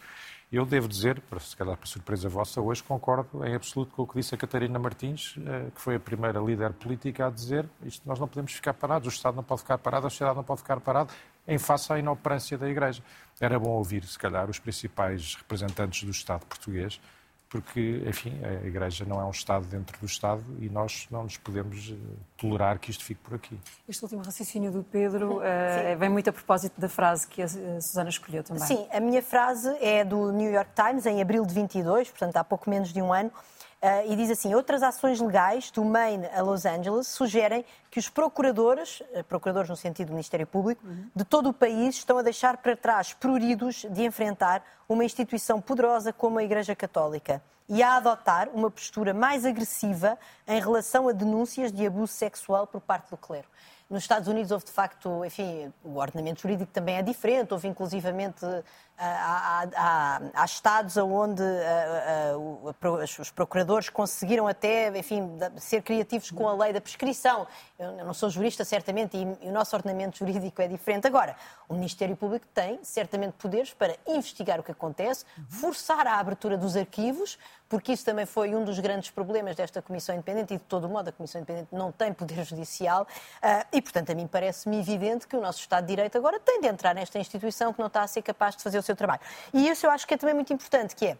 Eu 0.51 0.65
devo 0.65 0.87
dizer, 0.87 1.21
se 1.39 1.57
calhar 1.57 1.75
para 1.75 1.87
surpresa 1.87 2.29
vossa, 2.29 2.61
hoje 2.61 2.81
concordo 2.83 3.45
em 3.45 3.55
absoluto 3.55 3.95
com 3.95 4.03
o 4.03 4.07
que 4.07 4.15
disse 4.15 4.35
a 4.35 4.37
Catarina 4.37 4.77
Martins, 4.77 5.35
eh, 5.45 5.71
que 5.73 5.81
foi 5.81 5.95
a 5.95 5.99
primeira 5.99 6.39
líder 6.39 6.71
política 6.73 7.27
a 7.27 7.29
dizer 7.29 7.67
isto 7.83 8.07
nós 8.07 8.19
não 8.19 8.27
podemos 8.27 8.53
ficar 8.53 8.73
parados, 8.73 9.07
o 9.07 9.09
Estado 9.09 9.35
não 9.35 9.43
pode 9.43 9.61
ficar 9.61 9.79
parado, 9.79 10.05
a 10.05 10.09
sociedade 10.09 10.37
não 10.37 10.43
pode 10.43 10.61
ficar 10.61 10.79
parada 10.79 11.11
em 11.47 11.57
face 11.57 11.91
à 11.91 11.99
inoperância 11.99 12.57
da 12.57 12.69
Igreja. 12.69 13.03
Era 13.39 13.59
bom 13.59 13.71
ouvir, 13.71 14.05
se 14.05 14.17
calhar, 14.17 14.49
os 14.49 14.59
principais 14.59 15.35
representantes 15.35 16.03
do 16.03 16.11
Estado 16.11 16.45
português 16.45 17.01
porque, 17.55 18.03
enfim, 18.05 18.37
a 18.43 18.67
Igreja 18.67 19.05
não 19.05 19.21
é 19.21 19.23
um 19.23 19.29
Estado 19.29 19.65
dentro 19.67 19.97
do 19.97 20.05
Estado 20.05 20.43
e 20.59 20.67
nós 20.67 21.07
não 21.09 21.23
nos 21.23 21.37
podemos 21.37 21.89
eh, 21.89 21.95
tolerar 22.35 22.77
que 22.79 22.91
isto 22.91 23.01
fique 23.01 23.21
por 23.21 23.33
aqui. 23.33 23.57
Este 23.87 24.03
último 24.03 24.21
raciocínio 24.21 24.73
do 24.73 24.83
Pedro 24.83 25.37
uh, 25.37 25.97
vem 25.97 26.09
muito 26.09 26.29
a 26.29 26.33
propósito 26.33 26.73
da 26.77 26.89
frase 26.89 27.25
que 27.25 27.41
a 27.41 27.47
Susana 27.47 28.09
escolheu 28.09 28.43
também. 28.43 28.61
Sim, 28.61 28.85
a 28.91 28.99
minha 28.99 29.21
frase 29.21 29.69
é 29.79 30.03
do 30.03 30.33
New 30.33 30.51
York 30.51 30.69
Times, 30.75 31.05
em 31.05 31.21
abril 31.21 31.45
de 31.45 31.53
22, 31.53 32.09
portanto 32.09 32.35
há 32.35 32.43
pouco 32.43 32.69
menos 32.69 32.91
de 32.91 33.01
um 33.01 33.13
ano, 33.13 33.31
Uh, 33.85 34.11
e 34.11 34.15
diz 34.15 34.31
assim: 34.31 34.55
outras 34.55 34.81
ações 34.81 35.21
legais 35.21 35.69
do 35.69 35.85
Maine 35.85 36.25
a 36.35 36.41
Los 36.41 36.65
Angeles 36.65 37.07
sugerem 37.07 37.63
que 37.91 37.99
os 37.99 38.09
procuradores, 38.09 39.01
uh, 39.13 39.23
procuradores 39.25 39.69
no 39.69 39.75
sentido 39.75 40.07
do 40.07 40.13
Ministério 40.13 40.47
Público, 40.47 40.83
de 41.15 41.23
todo 41.23 41.49
o 41.49 41.53
país 41.53 41.97
estão 41.97 42.17
a 42.17 42.23
deixar 42.23 42.57
para 42.57 42.75
trás 42.75 43.13
pruridos 43.13 43.85
de 43.91 44.03
enfrentar 44.03 44.63
uma 44.89 45.05
instituição 45.05 45.61
poderosa 45.61 46.11
como 46.11 46.39
a 46.39 46.43
Igreja 46.43 46.75
Católica 46.75 47.43
e 47.69 47.83
a 47.83 47.97
adotar 47.97 48.49
uma 48.55 48.71
postura 48.71 49.13
mais 49.13 49.45
agressiva 49.45 50.17
em 50.47 50.59
relação 50.59 51.07
a 51.07 51.11
denúncias 51.11 51.71
de 51.71 51.85
abuso 51.85 52.13
sexual 52.13 52.65
por 52.65 52.81
parte 52.81 53.11
do 53.11 53.17
clero. 53.17 53.47
Nos 53.87 54.01
Estados 54.01 54.27
Unidos 54.27 54.49
houve, 54.51 54.65
de 54.65 54.71
facto, 54.71 55.23
enfim, 55.23 55.71
o 55.83 55.97
ordenamento 55.97 56.41
jurídico 56.41 56.71
também 56.71 56.95
é 56.95 57.03
diferente, 57.03 57.53
houve 57.53 57.67
inclusivamente 57.67 58.43
Há, 58.97 59.67
há, 60.33 60.45
estados 60.45 60.95
onde 60.95 61.43
os 63.19 63.29
procuradores 63.29 63.89
conseguiram 63.89 64.47
até, 64.47 64.87
enfim, 64.97 65.37
ser 65.57 65.81
criativos 65.81 66.31
com 66.31 66.47
a 66.47 66.53
lei 66.53 66.71
da 66.71 66.79
prescrição. 66.79 67.45
Eu 67.77 68.05
não 68.05 68.13
sou 68.13 68.29
jurista, 68.29 68.63
certamente, 68.63 69.17
e 69.17 69.49
o 69.49 69.51
nosso 69.51 69.75
ordenamento 69.75 70.19
jurídico 70.19 70.61
é 70.61 70.67
diferente. 70.67 71.05
Agora, 71.07 71.35
o 71.67 71.73
Ministério 71.73 72.15
Público 72.15 72.45
tem, 72.53 72.79
certamente, 72.83 73.33
poderes 73.33 73.73
para 73.73 73.97
investigar 74.07 74.61
o 74.61 74.63
que 74.63 74.71
acontece, 74.71 75.25
forçar 75.49 76.07
a 76.07 76.17
abertura 76.17 76.57
dos 76.57 76.77
arquivos, 76.77 77.37
porque 77.67 77.91
isso 77.91 78.05
também 78.05 78.25
foi 78.25 78.55
um 78.55 78.63
dos 78.63 78.79
grandes 78.79 79.09
problemas 79.09 79.55
desta 79.55 79.81
Comissão 79.81 80.15
Independente 80.15 80.53
e, 80.53 80.57
de 80.57 80.63
todo 80.63 80.87
modo, 80.87 81.09
a 81.09 81.11
Comissão 81.11 81.41
Independente 81.41 81.69
não 81.71 81.91
tem 81.91 82.13
poder 82.13 82.43
judicial. 82.45 83.07
Ah, 83.41 83.65
e, 83.73 83.81
portanto, 83.81 84.11
a 84.11 84.15
mim 84.15 84.27
parece-me 84.27 84.79
evidente 84.79 85.27
que 85.27 85.35
o 85.35 85.41
nosso 85.41 85.59
Estado 85.59 85.83
de 85.83 85.89
Direito 85.89 86.17
agora 86.17 86.39
tem 86.39 86.61
de 86.61 86.67
entrar 86.67 86.93
nesta 86.93 87.17
instituição 87.17 87.73
que 87.73 87.79
não 87.79 87.87
está 87.87 88.03
a 88.03 88.07
ser 88.07 88.21
capaz 88.21 88.55
de 88.55 88.63
fazer 88.63 88.77
o 88.77 88.83
seu 88.85 88.95
trabalho. 88.95 89.21
E 89.53 89.67
isso 89.67 89.85
eu 89.85 89.91
acho 89.91 90.07
que 90.07 90.13
é 90.13 90.17
também 90.17 90.35
muito 90.35 90.53
importante, 90.53 90.95
que 90.95 91.07
é 91.07 91.17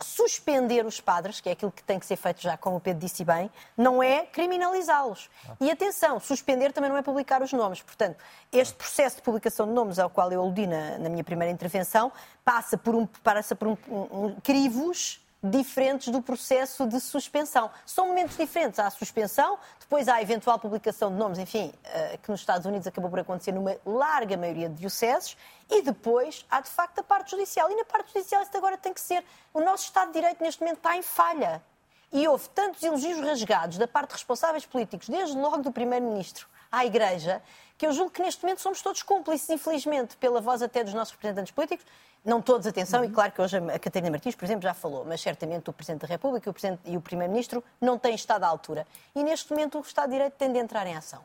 suspender 0.00 0.84
os 0.84 1.00
padres, 1.00 1.40
que 1.40 1.48
é 1.48 1.52
aquilo 1.52 1.70
que 1.70 1.82
tem 1.82 1.98
que 1.98 2.06
ser 2.06 2.16
feito 2.16 2.40
já, 2.40 2.56
como 2.56 2.76
o 2.76 2.80
Pedro 2.80 3.00
disse 3.00 3.24
bem, 3.24 3.50
não 3.76 4.02
é 4.02 4.26
criminalizá-los. 4.26 5.30
E 5.60 5.70
atenção, 5.70 6.18
suspender 6.18 6.72
também 6.72 6.90
não 6.90 6.96
é 6.96 7.02
publicar 7.02 7.42
os 7.42 7.52
nomes. 7.52 7.82
Portanto, 7.82 8.16
este 8.52 8.74
processo 8.74 9.16
de 9.16 9.22
publicação 9.22 9.66
de 9.66 9.72
nomes 9.72 9.98
ao 9.98 10.10
qual 10.10 10.32
eu 10.32 10.40
aludi 10.40 10.66
na, 10.66 10.98
na 10.98 11.08
minha 11.08 11.22
primeira 11.22 11.52
intervenção 11.52 12.10
passa 12.44 12.76
por 12.76 12.94
um, 12.94 13.06
passa 13.06 13.54
por 13.54 13.68
um, 13.68 13.76
um, 13.88 14.26
um 14.26 14.40
crivos 14.40 15.23
diferentes 15.44 16.08
do 16.08 16.22
processo 16.22 16.86
de 16.86 16.98
suspensão. 16.98 17.70
São 17.84 18.08
momentos 18.08 18.36
diferentes. 18.36 18.78
Há 18.78 18.86
a 18.86 18.90
suspensão, 18.90 19.58
depois 19.78 20.08
há 20.08 20.14
a 20.14 20.22
eventual 20.22 20.58
publicação 20.58 21.10
de 21.10 21.16
nomes, 21.16 21.38
enfim, 21.38 21.72
eh, 21.84 22.18
que 22.22 22.30
nos 22.30 22.40
Estados 22.40 22.66
Unidos 22.66 22.86
acabou 22.86 23.10
por 23.10 23.20
acontecer 23.20 23.52
numa 23.52 23.76
larga 23.84 24.36
maioria 24.36 24.68
de 24.68 24.76
dioceses, 24.76 25.36
e 25.70 25.82
depois 25.82 26.46
há 26.50 26.60
de 26.60 26.68
facto 26.70 26.98
a 27.00 27.02
parte 27.02 27.32
judicial. 27.32 27.70
E 27.70 27.74
na 27.74 27.84
parte 27.84 28.12
judicial 28.12 28.42
isto 28.42 28.56
agora 28.56 28.78
tem 28.78 28.92
que 28.92 29.00
ser. 29.00 29.22
O 29.52 29.60
nosso 29.60 29.84
Estado 29.84 30.08
de 30.08 30.14
Direito 30.14 30.42
neste 30.42 30.60
momento 30.60 30.78
está 30.78 30.96
em 30.96 31.02
falha. 31.02 31.62
E 32.10 32.26
houve 32.28 32.48
tantos 32.50 32.82
elogios 32.82 33.20
rasgados 33.20 33.76
da 33.76 33.88
parte 33.88 34.10
de 34.10 34.14
responsáveis 34.14 34.64
políticos, 34.64 35.08
desde 35.08 35.36
logo 35.36 35.58
do 35.58 35.72
Primeiro-Ministro 35.72 36.46
à 36.70 36.84
Igreja, 36.84 37.42
que 37.76 37.86
eu 37.86 37.92
julgo 37.92 38.10
que 38.10 38.22
neste 38.22 38.42
momento 38.42 38.60
somos 38.60 38.80
todos 38.80 39.02
cúmplices, 39.02 39.48
infelizmente, 39.50 40.16
pela 40.16 40.40
voz 40.40 40.62
até 40.62 40.82
dos 40.82 40.94
nossos 40.94 41.12
representantes 41.12 41.52
políticos. 41.52 41.84
Não 42.24 42.40
todos, 42.40 42.66
atenção, 42.66 43.00
uhum. 43.00 43.06
e 43.06 43.10
claro 43.10 43.32
que 43.32 43.42
hoje 43.42 43.58
a 43.58 43.78
Catarina 43.78 44.10
Martins, 44.10 44.34
por 44.34 44.44
exemplo, 44.44 44.62
já 44.62 44.72
falou, 44.72 45.04
mas 45.04 45.20
certamente 45.20 45.68
o 45.68 45.72
Presidente 45.72 46.02
da 46.02 46.06
República 46.06 46.48
o 46.48 46.52
Presidente 46.52 46.80
e 46.86 46.96
o 46.96 47.00
Primeiro-Ministro 47.00 47.62
não 47.80 47.98
têm 47.98 48.14
estado 48.14 48.44
à 48.44 48.48
altura. 48.48 48.86
E 49.14 49.22
neste 49.22 49.50
momento 49.50 49.78
o 49.78 49.82
Estado 49.82 50.06
de 50.06 50.12
Direito 50.14 50.34
tem 50.34 50.50
de 50.50 50.58
entrar 50.58 50.86
em 50.86 50.96
ação. 50.96 51.20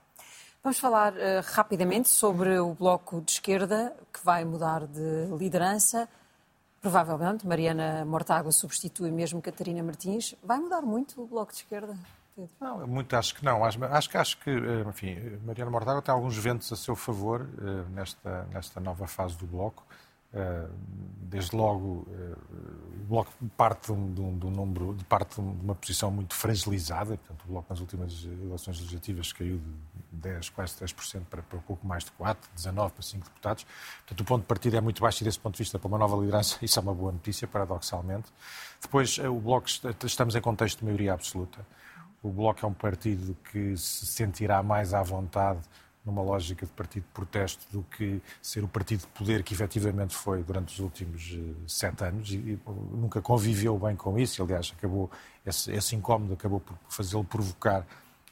Vamos 0.61 0.77
falar 0.77 1.13
uh, 1.13 1.17
rapidamente 1.53 2.09
sobre 2.09 2.59
o 2.59 2.73
Bloco 2.73 3.21
de 3.21 3.31
Esquerda, 3.31 3.95
que 4.11 4.23
vai 4.25 4.43
mudar 4.43 4.85
de 4.85 5.27
liderança. 5.37 6.09
Provavelmente 6.81 7.47
Mariana 7.47 8.03
Mortágua 8.03 8.51
substitui 8.51 9.09
mesmo 9.09 9.41
Catarina 9.41 9.81
Martins. 9.81 10.35
Vai 10.43 10.59
mudar 10.59 10.81
muito 10.81 11.21
o 11.21 11.25
Bloco 11.25 11.53
de 11.53 11.59
Esquerda? 11.59 11.97
Pedro? 12.39 12.49
Não, 12.59 12.87
muito 12.87 13.15
acho 13.15 13.35
que 13.35 13.43
não. 13.43 13.63
Acho, 13.63 13.83
acho, 13.85 14.17
acho 14.17 14.37
que, 14.39 14.49
eh, 14.49 14.85
enfim, 14.87 15.39
Mariana 15.45 15.71
Mortágua 15.71 16.01
tem 16.01 16.13
alguns 16.13 16.37
ventos 16.37 16.71
a 16.71 16.75
seu 16.75 16.95
favor 16.95 17.41
uh, 17.41 17.89
nesta, 17.89 18.43
nesta 18.53 18.79
nova 18.79 19.07
fase 19.07 19.35
do 19.37 19.45
Bloco. 19.45 19.83
Desde 21.21 21.55
logo, 21.55 22.07
o 22.07 23.05
Bloco 23.07 23.31
parte 23.57 23.87
de 23.87 23.91
um, 23.91 24.13
de 24.13 24.21
um, 24.21 24.37
de 24.37 24.45
um 24.45 24.51
número, 24.51 24.93
de 24.93 25.03
parte 25.03 25.35
de 25.35 25.41
uma 25.41 25.73
posição 25.73 26.11
muito 26.11 26.35
fragilizada, 26.35 27.17
portanto, 27.17 27.43
o 27.45 27.51
Bloco 27.51 27.67
nas 27.69 27.79
últimas 27.79 28.25
eleições 28.25 28.77
legislativas 28.77 29.33
caiu 29.33 29.57
de 29.57 29.99
10, 30.11 30.49
quase 30.49 30.75
10% 30.75 31.21
para, 31.29 31.41
para 31.41 31.59
pouco 31.59 31.85
mais 31.87 32.03
de 32.03 32.11
4, 32.11 32.49
19 32.55 32.93
para 32.93 33.03
5 33.03 33.25
deputados. 33.25 33.65
Portanto, 33.99 34.21
o 34.21 34.23
ponto 34.25 34.41
de 34.41 34.47
partida 34.47 34.77
é 34.77 34.81
muito 34.81 35.01
baixo 35.01 35.23
e, 35.23 35.25
desse 35.25 35.39
ponto 35.39 35.55
de 35.55 35.59
vista, 35.59 35.79
para 35.79 35.87
uma 35.87 35.97
nova 35.97 36.15
liderança, 36.17 36.57
isso 36.63 36.77
é 36.77 36.81
uma 36.81 36.93
boa 36.93 37.11
notícia, 37.11 37.47
paradoxalmente. 37.47 38.31
Depois, 38.81 39.17
o 39.17 39.39
Bloco, 39.39 39.67
estamos 40.05 40.35
em 40.35 40.41
contexto 40.41 40.79
de 40.79 40.85
maioria 40.85 41.13
absoluta. 41.13 41.65
O 42.21 42.29
Bloco 42.29 42.65
é 42.65 42.67
um 42.67 42.73
partido 42.73 43.35
que 43.51 43.75
se 43.77 44.05
sentirá 44.05 44.61
mais 44.61 44.93
à 44.93 45.01
vontade 45.01 45.61
numa 46.09 46.21
lógica 46.21 46.65
de 46.65 46.71
partido 46.71 47.03
de 47.03 47.09
protesto 47.09 47.65
do 47.71 47.83
que 47.83 48.21
ser 48.41 48.63
o 48.63 48.67
partido 48.67 49.01
de 49.01 49.07
poder 49.07 49.43
que 49.43 49.53
efetivamente 49.53 50.15
foi 50.15 50.43
durante 50.43 50.73
os 50.73 50.79
últimos 50.79 51.31
eh, 51.33 51.53
sete 51.67 52.03
anos 52.03 52.31
e, 52.31 52.59
nunca 52.91 53.21
conviveu 53.21 53.77
bem 53.77 53.95
com 53.95 54.17
isso. 54.17 54.41
Aliás, 54.43 54.73
acabou 54.75 55.09
esse, 55.45 55.71
esse 55.71 55.95
incómodo 55.95 56.33
acabou 56.33 56.59
por 56.59 56.77
fazê-lo 56.89 57.23
provocar 57.23 57.85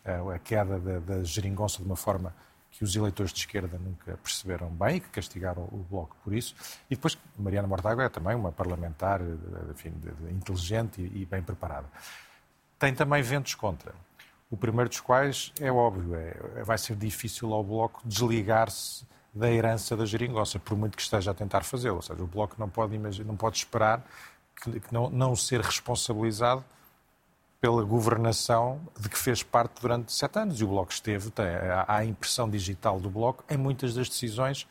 uh, 0.05 0.31
a 0.31 0.39
queda 0.39 0.79
da, 0.79 0.99
da 0.99 1.23
geringonça 1.23 1.77
de 1.77 1.85
uma 1.85 1.95
forma 1.95 2.33
que 2.71 2.83
os 2.83 2.95
eleitores 2.95 3.33
de 3.33 3.39
esquerda 3.39 3.77
nunca 3.79 4.17
perceberam 4.17 4.69
bem 4.69 4.97
e 4.97 4.99
que 4.99 5.09
castigaram 5.09 5.63
o 5.71 5.85
Bloco 5.89 6.15
por 6.23 6.33
isso. 6.33 6.55
E 6.89 6.95
depois, 6.95 7.17
Mariana 7.37 7.67
Mortágua 7.67 8.03
é 8.03 8.09
também 8.09 8.35
uma 8.35 8.51
parlamentar 8.51 9.21
eh, 9.21 9.71
enfim, 9.71 9.93
inteligente 10.29 11.01
e, 11.01 11.21
e 11.21 11.25
bem 11.25 11.41
preparada. 11.41 11.87
Tem 12.77 12.93
também 12.93 13.21
ventos 13.23 13.55
contra. 13.55 13.93
O 14.49 14.55
primeiro 14.55 14.89
dos 14.89 15.01
quais 15.01 15.51
é 15.59 15.71
óbvio, 15.71 16.15
é, 16.15 16.63
vai 16.63 16.77
ser 16.77 16.95
difícil 16.95 17.53
ao 17.53 17.63
Bloco 17.63 18.01
desligar-se 18.05 19.05
da 19.33 19.51
herança 19.51 19.95
da 19.95 20.05
geringonça, 20.05 20.57
por 20.57 20.77
muito 20.77 20.95
que 20.95 21.01
esteja 21.01 21.31
a 21.31 21.33
tentar 21.33 21.63
fazê-lo. 21.63 21.97
Ou 21.97 22.01
seja, 22.01 22.23
o 22.23 22.27
Bloco 22.27 22.55
não 22.57 22.69
pode, 22.69 22.97
não 23.23 23.35
pode 23.35 23.57
esperar 23.57 24.03
que, 24.55 24.79
que 24.79 24.93
não, 24.93 25.09
não 25.09 25.35
ser 25.35 25.61
responsabilizado 25.61 26.63
pela 27.59 27.83
governação 27.83 28.79
de 28.99 29.09
que 29.09 29.17
fez 29.17 29.43
parte 29.43 29.81
durante 29.81 30.11
sete 30.11 30.39
anos. 30.39 30.59
E 30.59 30.63
o 30.63 30.67
Bloco 30.67 30.91
esteve, 30.91 31.29
tem, 31.29 31.45
há 31.45 31.85
a 31.87 32.05
impressão 32.05 32.49
digital 32.49 32.99
do 32.99 33.09
Bloco 33.09 33.43
em 33.49 33.57
muitas 33.57 33.93
das 33.93 34.09
decisões 34.09 34.67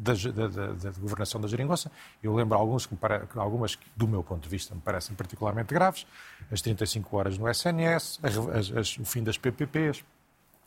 da, 0.00 0.14
da, 0.14 0.72
da, 0.72 0.90
governação 0.98 1.40
da 1.40 1.46
geringonça. 1.46 1.92
Eu 2.22 2.34
lembro 2.34 2.56
alguns 2.56 2.86
que 2.86 2.96
algumas 3.36 3.76
que, 3.76 3.86
do 3.94 4.08
meu 4.08 4.24
ponto 4.24 4.42
de 4.42 4.48
vista, 4.48 4.74
me 4.74 4.80
parecem 4.80 5.14
particularmente 5.14 5.74
graves. 5.74 6.06
As 6.50 6.62
35 6.62 7.16
horas 7.16 7.36
no 7.36 7.48
SNS, 7.48 8.18
as, 8.22 8.70
as, 8.72 8.98
o 8.98 9.04
fim 9.04 9.22
das 9.22 9.36
PPPs, 9.36 10.02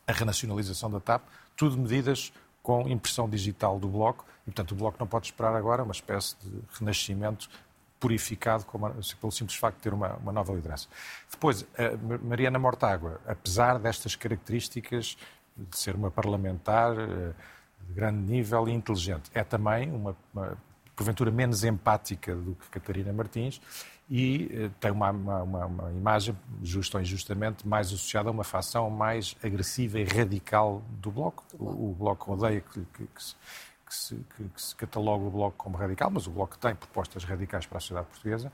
a 0.06 0.12
renacionalização 0.12 0.90
da 0.92 1.00
TAP, 1.00 1.24
tudo 1.56 1.78
medidas 1.78 2.32
com 2.62 2.88
impressão 2.88 3.28
digital 3.28 3.80
do 3.80 3.88
Bloco. 3.88 4.24
E, 4.44 4.46
portanto, 4.46 4.74
o 4.74 4.76
Bloco 4.76 4.98
não 5.00 5.08
pode 5.08 5.26
esperar 5.26 5.56
agora 5.56 5.84
uma 5.84 5.94
espécie 5.94 6.36
de 6.42 6.62
renascimento 6.78 7.50
purificado 8.00 8.66
pelo 8.66 9.32
simples 9.32 9.58
facto 9.58 9.78
de 9.78 9.84
ter 9.84 9.94
uma, 9.94 10.16
uma 10.18 10.32
nova 10.32 10.54
liderança. 10.54 10.88
Depois, 11.32 11.66
Mariana 12.22 12.60
Mortágua, 12.60 13.20
apesar 13.26 13.80
destas 13.80 14.16
características 14.16 15.18
de 15.58 15.78
ser 15.78 15.96
uma 15.96 16.12
parlamentar 16.12 16.98
eh, 16.98 17.34
de 17.88 17.94
grande 17.94 18.20
nível 18.20 18.68
e 18.68 18.72
inteligente. 18.72 19.30
É 19.34 19.44
também 19.44 19.92
uma, 19.92 20.16
uma 20.34 20.58
porventura 20.96 21.32
menos 21.32 21.64
empática 21.64 22.36
do 22.36 22.56
que 22.56 22.70
Catarina 22.70 23.12
Martins 23.12 23.62
e 24.10 24.50
eh, 24.52 24.70
tem 24.80 24.92
uma, 24.92 25.12
uma, 25.12 25.44
uma, 25.44 25.92
imagem, 25.92 26.38
justa 26.62 26.98
ou 26.98 27.02
injustamente, 27.02 27.68
mais 27.68 27.88
associada 27.88 28.30
a 28.30 28.32
uma 28.32 28.44
facção 28.44 28.90
mais 28.90 29.36
agressiva 29.44 30.00
e 30.00 30.04
radical 30.04 30.84
do 31.02 31.12
Bloco. 31.12 31.44
O, 31.58 31.92
o 31.92 31.96
Bloco 31.98 32.34
odeia 32.34 32.62
que, 32.62 32.82
que, 32.94 33.08
que, 33.08 33.24
se, 33.24 33.36
se, 33.90 34.16
que, 34.16 34.62
se 34.62 34.76
catalogue 34.76 35.26
o 35.26 35.30
Bloco 35.30 35.56
como 35.58 35.78
radical, 35.78 36.12
mas 36.12 36.28
o 36.28 36.32
Bloco 36.32 36.58
tem 36.58 36.76
propostas 36.76 37.24
radicais 37.24 37.66
para 37.66 37.78
a 37.78 37.82
sociedade 37.82 38.08
portuguesa. 38.08 38.52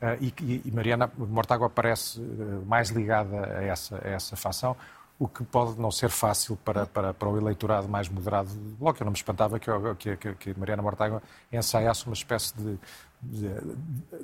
Uh, 0.00 0.32
e, 0.40 0.62
e, 0.64 0.70
Mariana 0.72 1.10
Mortágua 1.16 1.70
parece 1.70 2.20
uh, 2.20 2.64
mais 2.66 2.90
ligada 2.90 3.58
a 3.58 3.62
essa, 3.62 4.00
a 4.04 4.08
essa 4.08 4.34
facção, 4.34 4.76
o 5.22 5.28
que 5.28 5.44
pode 5.44 5.80
não 5.80 5.92
ser 5.92 6.08
fácil 6.08 6.56
para, 6.56 6.84
para, 6.84 7.14
para 7.14 7.28
o 7.28 7.38
eleitorado 7.38 7.88
mais 7.88 8.08
moderado 8.08 8.48
do 8.52 8.74
Bloco. 8.74 9.00
Eu 9.00 9.04
não 9.04 9.12
me 9.12 9.16
espantava 9.16 9.56
que, 9.56 9.70
que, 10.16 10.34
que 10.34 10.58
Mariana 10.58 10.82
Mortágua 10.82 11.22
ensaiasse 11.52 12.06
uma 12.06 12.12
espécie 12.12 12.52
de, 12.56 12.76
de, 13.22 13.48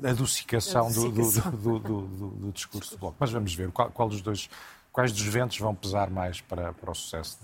de 0.01 0.09
adocicação, 0.09 0.91
do, 0.91 1.09
do, 1.09 1.79
do, 1.79 2.01
do, 2.31 2.53
discurso 2.53 2.97
do 2.97 2.99
Bloco. 2.99 3.17
Mas 3.21 3.31
vamos 3.31 3.55
ver 3.55 3.71
qual, 3.71 3.93
qual 3.93 4.09
dos 4.09 4.21
dois, 4.21 4.51
quais 4.93 5.13
dos 5.13 5.23
ventos 5.23 5.57
vão 5.61 5.73
pesar 5.73 6.11
mais 6.11 6.41
para, 6.41 6.73
para 6.73 6.91
o 6.91 6.95
sucesso. 6.97 7.39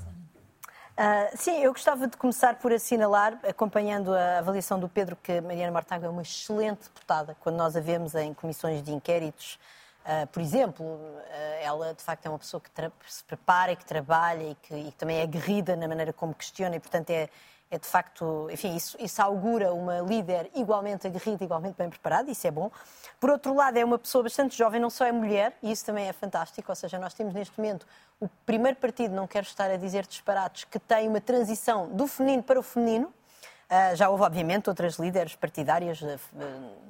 Uh, 0.99 1.37
sim, 1.37 1.63
eu 1.63 1.73
gostava 1.73 2.09
de 2.09 2.17
começar 2.17 2.57
por 2.57 2.73
assinalar, 2.73 3.39
acompanhando 3.49 4.13
a 4.13 4.39
avaliação 4.39 4.81
do 4.81 4.89
Pedro, 4.89 5.17
que 5.23 5.41
Mariana 5.41 5.71
Mortágua 5.71 6.09
é 6.09 6.11
uma 6.11 6.23
excelente 6.23 6.89
deputada. 6.93 7.37
Quando 7.39 7.55
nós 7.55 7.77
a 7.77 7.81
vemos 7.81 8.17
em 8.17 8.35
comissões 8.35 8.83
de 8.83 8.93
inquéritos, 8.93 9.61
Uh, 10.05 10.27
por 10.27 10.43
exemplo, 10.43 10.85
uh, 10.85 11.23
ela 11.63 11.95
de 11.95 12.03
facto 12.03 12.27
é 12.27 12.29
uma 12.29 12.39
pessoa 12.39 12.61
que 12.61 12.71
se 13.09 13.25
prepara 13.25 13.73
e 13.73 13.77
que 13.77 13.87
trabalha 13.87 14.51
e 14.51 14.55
que, 14.57 14.75
e 14.75 14.85
que, 14.93 14.99
também 14.99 15.19
é 15.19 15.23
aguerrida 15.23 15.75
na 15.77 15.89
maneira 15.89 16.13
como 16.13 16.35
questiona 16.35 16.77
e, 16.77 16.81
portanto, 16.81 17.09
é, 17.09 17.31
é 17.71 17.79
de 17.79 17.87
facto, 17.87 18.49
enfim, 18.51 18.77
isso, 18.77 18.97
isso 19.01 19.23
augura 19.23 19.73
uma 19.73 20.01
líder 20.01 20.51
igualmente 20.55 21.07
aguerrida, 21.07 21.43
igualmente 21.43 21.77
bem 21.79 21.89
preparada, 21.89 22.31
isso 22.31 22.47
é 22.47 22.51
bom. 22.51 22.71
Por 23.19 23.31
outro 23.31 23.55
lado, 23.55 23.79
é 23.79 23.85
uma 23.85 23.99
pessoa 23.99 24.23
bastante 24.23 24.57
jovem, 24.57 24.79
não 24.79 24.91
só 24.91 25.07
é 25.07 25.13
mulher, 25.13 25.57
e 25.63 25.73
isso 25.73 25.87
também 25.87 26.07
é 26.07 26.13
fantástico, 26.13 26.71
ou 26.71 26.77
seja, 26.77 26.99
nós 26.99 27.15
temos 27.15 27.33
neste 27.33 27.59
momento 27.59 27.87
o 28.21 28.29
primeiro 28.45 28.77
partido, 28.77 29.15
não 29.15 29.27
quero 29.27 29.47
estar 29.47 29.71
a 29.71 29.77
dizer 29.77 30.07
disparates, 30.07 30.65
que 30.65 30.79
tem 30.79 31.09
uma 31.09 31.21
transição 31.21 31.89
do 31.89 32.07
feminino 32.07 32.43
para 32.43 32.61
o 32.61 32.63
feminino, 32.63 33.13
já 33.95 34.09
houve, 34.09 34.23
obviamente, 34.23 34.69
outras 34.69 34.97
líderes 34.97 35.35
partidárias, 35.35 36.01
uh, 36.01 36.19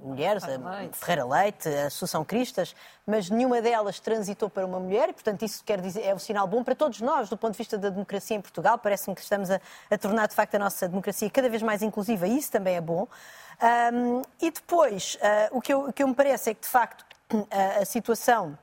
mulheres, 0.02 0.44
a 0.44 0.92
Ferreira 0.92 1.24
Leite, 1.24 1.68
a 1.68 2.24
Cristas, 2.24 2.74
mas 3.06 3.30
nenhuma 3.30 3.60
delas 3.60 4.00
transitou 4.00 4.50
para 4.50 4.66
uma 4.66 4.78
mulher 4.78 5.08
e, 5.08 5.12
portanto, 5.12 5.42
isso 5.42 5.62
quer 5.64 5.80
dizer, 5.80 6.02
é 6.02 6.14
um 6.14 6.18
sinal 6.18 6.46
bom 6.46 6.62
para 6.62 6.74
todos 6.74 7.00
nós, 7.00 7.28
do 7.28 7.36
ponto 7.36 7.52
de 7.52 7.58
vista 7.58 7.78
da 7.78 7.90
democracia 7.90 8.36
em 8.36 8.40
Portugal. 8.40 8.78
Parece-me 8.78 9.14
que 9.14 9.22
estamos 9.22 9.50
a, 9.50 9.60
a, 9.90 9.98
tornar, 9.98 10.26
de 10.26 10.34
facto, 10.34 10.54
a 10.54 10.58
nossa 10.58 10.88
democracia 10.88 11.28
cada 11.30 11.48
vez 11.48 11.62
mais 11.62 11.82
inclusiva 11.82 12.26
e 12.26 12.38
isso 12.38 12.50
também 12.50 12.76
é 12.76 12.80
bom. 12.80 13.06
Um, 13.92 14.22
e 14.40 14.50
depois, 14.50 15.16
uh, 15.16 15.56
o, 15.56 15.60
que 15.60 15.72
eu, 15.72 15.88
o 15.88 15.92
que 15.92 16.02
eu 16.02 16.08
me 16.08 16.14
parece 16.14 16.50
é 16.50 16.54
que, 16.54 16.62
de 16.62 16.68
facto, 16.68 17.04
a 17.80 17.84
situação 17.84 18.58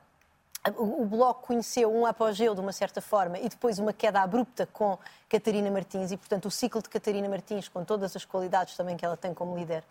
o 0.77 1.05
Bloco 1.05 1.47
conheceu 1.47 1.91
um 1.91 2.05
apogeu 2.05 2.53
de 2.53 2.61
uma 2.61 2.71
certa 2.71 3.01
forma 3.01 3.39
e 3.39 3.49
depois 3.49 3.79
uma 3.79 3.91
queda 3.91 4.21
abrupta 4.21 4.67
com 4.67 4.97
Catarina 5.27 5.71
Martins 5.71 6.11
e, 6.11 6.17
portanto, 6.17 6.45
o 6.45 6.51
ciclo 6.51 6.81
de 6.81 6.89
Catarina 6.89 7.27
Martins, 7.27 7.67
com 7.67 7.83
todas 7.83 8.15
as 8.15 8.25
qualidades 8.25 8.77
também 8.77 8.95
que 8.95 9.03
ela 9.03 9.17
tem 9.17 9.33
como 9.33 9.57
líder, 9.57 9.83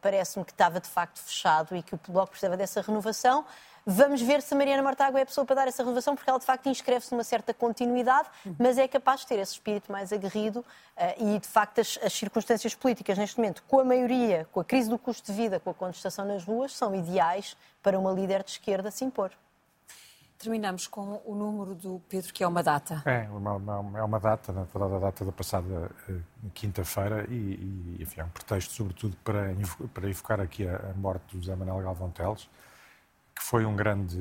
parece-me 0.00 0.44
que 0.44 0.52
estava 0.52 0.80
de 0.80 0.88
facto 0.88 1.18
fechado 1.18 1.76
e 1.76 1.82
que 1.82 1.94
o 1.94 2.00
Bloco 2.08 2.30
precisava 2.30 2.56
dessa 2.56 2.80
renovação. 2.80 3.44
Vamos 3.90 4.20
ver 4.20 4.42
se 4.42 4.52
a 4.52 4.56
Mariana 4.56 4.82
Mortágua 4.82 5.18
é 5.18 5.22
a 5.22 5.26
pessoa 5.26 5.46
para 5.46 5.56
dar 5.56 5.68
essa 5.68 5.82
renovação, 5.82 6.14
porque 6.14 6.28
ela 6.28 6.38
de 6.38 6.44
facto 6.44 6.68
inscreve-se 6.68 7.10
numa 7.12 7.24
certa 7.24 7.54
continuidade, 7.54 8.28
mas 8.58 8.76
é 8.76 8.86
capaz 8.86 9.20
de 9.20 9.28
ter 9.28 9.38
esse 9.38 9.52
espírito 9.52 9.90
mais 9.90 10.12
aguerrido 10.12 10.60
uh, 10.60 10.64
e 11.34 11.38
de 11.38 11.48
facto 11.48 11.80
as, 11.80 11.98
as, 12.02 12.12
circunstâncias 12.12 12.74
políticas 12.74 13.16
neste 13.16 13.38
momento, 13.38 13.62
com 13.66 13.80
a 13.80 13.84
maioria, 13.84 14.46
com 14.52 14.60
a 14.60 14.64
crise 14.64 14.90
do 14.90 14.98
custo 14.98 15.32
de 15.32 15.38
vida, 15.38 15.58
com 15.58 15.70
a 15.70 15.74
contestação 15.74 16.26
nas 16.26 16.44
ruas, 16.44 16.76
são 16.76 16.94
ideais 16.94 17.56
para 17.82 17.98
uma 17.98 18.12
líder 18.12 18.42
de 18.42 18.50
esquerda 18.50 18.90
se 18.90 19.06
impor. 19.06 19.30
Terminamos 20.38 20.86
com 20.86 21.20
o 21.26 21.34
número 21.34 21.74
do 21.74 22.00
Pedro, 22.08 22.32
que 22.32 22.44
é 22.44 22.46
uma 22.46 22.62
data. 22.62 23.02
É, 23.04 23.28
uma, 23.28 23.54
uma, 23.54 23.98
é 23.98 24.02
uma 24.04 24.20
data, 24.20 24.52
na 24.52 24.62
verdade, 24.62 24.94
a 24.94 24.98
data 25.00 25.24
da 25.24 25.32
passada 25.32 25.90
uh, 26.08 26.22
quinta-feira, 26.54 27.26
e, 27.28 27.34
e, 27.34 27.96
enfim, 28.00 28.20
é 28.20 28.24
um 28.24 28.28
pretexto, 28.28 28.72
sobretudo, 28.72 29.16
para, 29.24 29.52
para 29.92 30.08
evocar 30.08 30.40
aqui 30.40 30.64
a, 30.64 30.76
a 30.76 30.94
morte 30.94 31.24
do 31.32 31.42
José 31.42 31.56
Manuel 31.56 31.82
Galvão 31.82 32.10
Teles, 32.10 32.48
que 33.34 33.42
foi 33.42 33.66
um 33.66 33.74
grande 33.74 34.16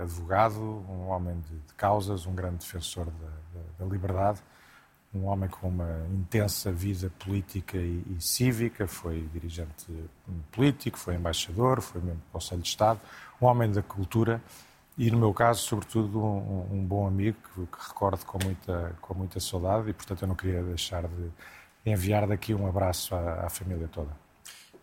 advogado, 0.00 0.60
um 0.60 1.06
homem 1.06 1.38
de, 1.48 1.56
de 1.56 1.74
causas, 1.74 2.26
um 2.26 2.34
grande 2.34 2.56
defensor 2.56 3.04
da, 3.04 3.28
da, 3.54 3.60
da, 3.78 3.84
liberdade, 3.84 4.40
um 5.14 5.26
homem 5.26 5.48
com 5.48 5.68
uma 5.68 6.04
intensa 6.10 6.72
vida 6.72 7.08
política 7.20 7.76
e, 7.76 8.04
e 8.10 8.20
cívica, 8.20 8.88
foi 8.88 9.28
dirigente 9.32 9.86
político, 10.50 10.98
foi 10.98 11.14
embaixador, 11.14 11.80
foi 11.80 12.00
membro 12.00 12.18
do 12.18 12.32
Conselho 12.32 12.62
de 12.62 12.68
Estado, 12.68 12.98
um 13.40 13.46
homem 13.46 13.70
da 13.70 13.82
cultura 13.82 14.42
e 14.96 15.10
no 15.10 15.18
meu 15.18 15.32
caso, 15.32 15.60
sobretudo, 15.62 16.22
um, 16.22 16.68
um 16.70 16.84
bom 16.84 17.06
amigo 17.06 17.38
que, 17.54 17.66
que, 17.66 17.88
recordo 17.88 18.24
com 18.26 18.38
muita, 18.42 18.96
com 19.00 19.14
muita 19.14 19.40
saudade 19.40 19.90
e, 19.90 19.92
portanto, 19.92 20.22
eu 20.22 20.28
não 20.28 20.34
queria 20.34 20.62
deixar 20.62 21.08
de 21.08 21.30
enviar 21.84 22.26
daqui 22.26 22.54
um 22.54 22.66
abraço 22.66 23.14
à, 23.14 23.46
à 23.46 23.50
família 23.50 23.88
toda. 23.88 24.10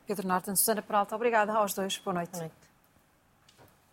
Pedro 0.07 0.27
Norton, 0.27 0.55
Susana 0.55 0.81
Peralta, 0.81 1.15
obrigada 1.15 1.53
aos 1.53 1.73
dois. 1.73 1.97
Boa 1.99 2.15
noite. 2.15 2.31
Boa 2.31 2.43
noite. 2.43 2.68